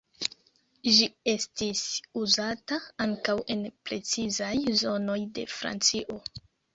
Ĝi 0.91 1.07
estis 1.33 1.83
uzata 2.21 2.79
ankaŭ 3.05 3.35
en 3.57 3.61
precizaj 3.91 4.55
zonoj 4.85 5.19
de 5.37 5.45
Francio. 5.57 6.17